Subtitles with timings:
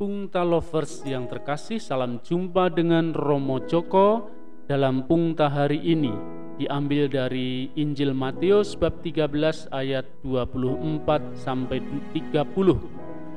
[0.00, 4.32] Pungta Lovers yang terkasih, salam jumpa dengan Romo Joko
[4.64, 6.08] dalam Pungta hari ini
[6.56, 11.84] diambil dari Injil Matius bab 13 ayat 24 sampai
[12.16, 12.32] 30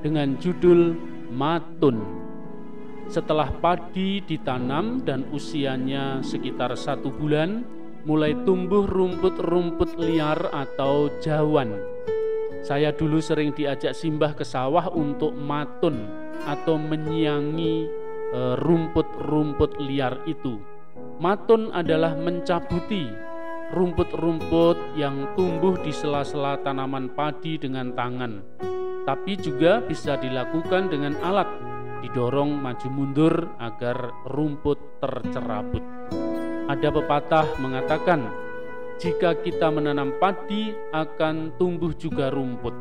[0.08, 0.96] dengan judul
[1.36, 2.00] Matun.
[3.12, 7.68] Setelah padi ditanam dan usianya sekitar satu bulan,
[8.08, 11.76] mulai tumbuh rumput-rumput liar atau jawan.
[12.64, 16.08] Saya dulu sering diajak simbah ke sawah untuk matun
[16.48, 17.76] atau menyiangi
[18.32, 20.64] e, rumput-rumput liar itu.
[21.20, 23.12] Matun adalah mencabuti
[23.76, 28.40] rumput-rumput yang tumbuh di sela-sela tanaman padi dengan tangan,
[29.04, 31.50] tapi juga bisa dilakukan dengan alat,
[32.06, 35.84] didorong maju mundur agar rumput tercerabut.
[36.70, 38.24] Ada pepatah mengatakan,
[39.02, 42.74] jika kita menanam padi akan tumbuh juga rumput.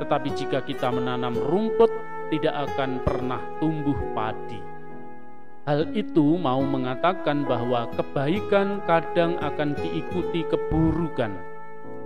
[0.00, 1.92] Tetapi jika kita menanam rumput
[2.32, 4.60] tidak akan pernah tumbuh padi.
[5.68, 11.36] Hal itu mau mengatakan bahwa kebaikan kadang akan diikuti keburukan.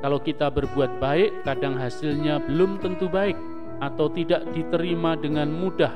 [0.02, 3.38] Kalau kita berbuat baik, kadang hasilnya belum tentu baik
[3.80, 5.94] atau tidak diterima dengan mudah.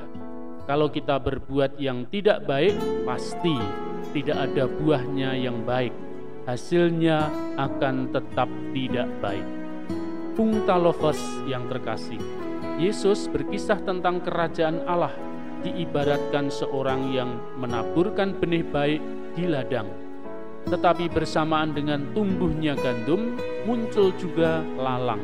[0.64, 2.72] Kalau kita berbuat yang tidak baik,
[3.04, 3.56] pasti
[4.16, 6.07] tidak ada buahnya yang baik.
[6.48, 7.28] Hasilnya
[7.60, 9.44] akan tetap tidak baik.
[10.64, 12.16] Lovers yang terkasih,
[12.80, 15.12] Yesus berkisah tentang kerajaan Allah
[15.60, 19.04] diibaratkan seorang yang menaburkan benih baik
[19.36, 19.92] di ladang.
[20.72, 23.36] Tetapi bersamaan dengan tumbuhnya gandum
[23.68, 25.20] muncul juga lalang.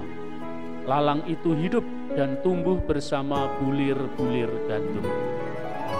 [0.84, 1.88] Lalang itu hidup
[2.20, 5.08] dan tumbuh bersama bulir-bulir gandum.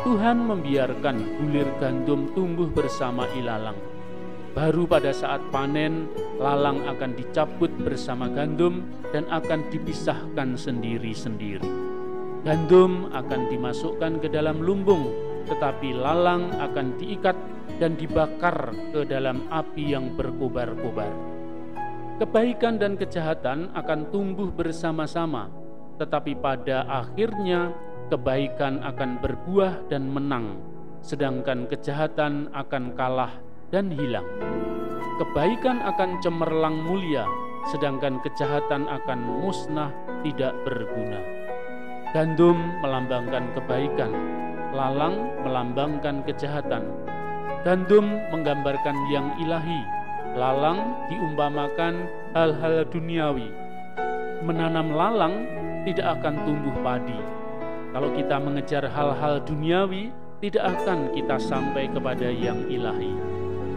[0.04, 3.93] Tuhan membiarkan bulir gandum tumbuh bersama ilalang
[4.54, 6.06] Baru pada saat panen,
[6.38, 11.66] lalang akan dicabut bersama gandum dan akan dipisahkan sendiri-sendiri.
[12.46, 15.10] Gandum akan dimasukkan ke dalam lumbung,
[15.50, 17.34] tetapi lalang akan diikat
[17.82, 21.10] dan dibakar ke dalam api yang berkobar-kobar.
[22.22, 25.50] Kebaikan dan kejahatan akan tumbuh bersama-sama,
[25.98, 27.74] tetapi pada akhirnya
[28.06, 30.62] kebaikan akan berbuah dan menang,
[31.02, 33.34] sedangkan kejahatan akan kalah
[33.74, 34.22] dan hilang.
[35.18, 37.26] Kebaikan akan cemerlang mulia,
[37.74, 39.90] sedangkan kejahatan akan musnah
[40.22, 41.18] tidak berguna.
[42.14, 44.14] Gandum melambangkan kebaikan,
[44.70, 46.86] lalang melambangkan kejahatan.
[47.66, 49.82] Gandum menggambarkan yang ilahi,
[50.38, 53.50] lalang diumpamakan hal-hal duniawi.
[54.46, 55.50] Menanam lalang
[55.82, 57.18] tidak akan tumbuh padi.
[57.90, 63.33] Kalau kita mengejar hal-hal duniawi, tidak akan kita sampai kepada yang ilahi.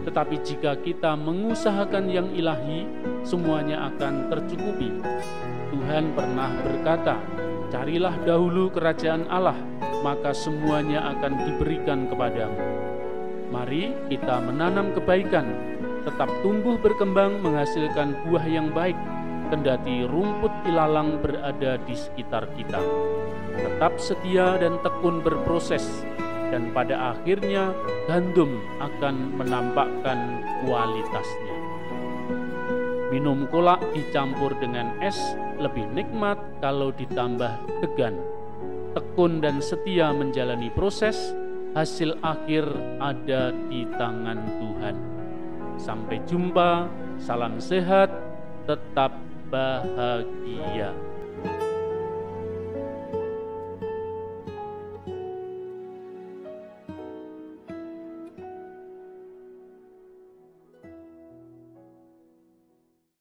[0.08, 2.88] Tetapi jika kita mengusahakan yang ilahi,
[3.20, 4.88] semuanya akan tercukupi.
[5.68, 7.20] Tuhan pernah berkata,
[7.68, 9.60] "Carilah dahulu kerajaan Allah,
[10.00, 12.56] maka semuanya akan diberikan kepadamu."
[13.52, 15.44] Mari kita menanam kebaikan,
[16.08, 18.96] tetap tumbuh berkembang menghasilkan buah yang baik,
[19.52, 22.80] kendati rumput ilalang berada di sekitar kita.
[23.60, 26.00] Tetap setia dan tekun berproses,
[26.48, 27.72] dan pada akhirnya
[28.08, 31.56] gandum akan menampakkan kualitasnya.
[33.08, 35.16] Minum kolak dicampur dengan es
[35.56, 38.20] lebih nikmat kalau ditambah degan.
[38.92, 41.32] Tekun dan setia menjalani proses,
[41.72, 42.68] hasil akhir
[43.00, 44.96] ada di tangan Tuhan.
[45.80, 48.12] Sampai jumpa, salam sehat,
[48.68, 49.16] tetap
[49.48, 50.92] bahagia.